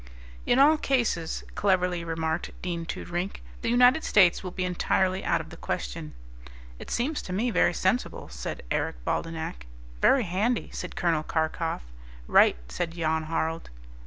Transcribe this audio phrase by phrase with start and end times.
[0.47, 5.51] "In all cases," cleverly remarked Dean Toodrink, "the United States will be entirely out of
[5.51, 6.15] the question."
[6.79, 9.67] "It seems to me very sensible," said Eric Baldenak.
[10.01, 11.21] "Very handy," said Col.
[11.21, 11.81] Karkof.
[12.25, 13.69] "Right," said Jan Harald.